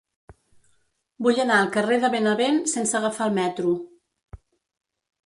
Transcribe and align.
Vull 1.27 1.41
anar 1.43 1.59
al 1.63 1.69
carrer 1.75 1.99
de 2.05 2.09
Benavent 2.15 2.57
sense 2.73 2.97
agafar 3.01 3.29
el 3.31 3.37
metro. 3.37 3.75